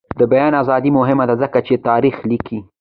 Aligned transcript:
د 0.19 0.21
بیان 0.31 0.53
ازادي 0.61 0.91
مهمه 0.99 1.25
ده 1.29 1.35
ځکه 1.43 1.59
چې 1.67 1.83
تاریخ 1.87 2.15
لیکي. 2.29 2.59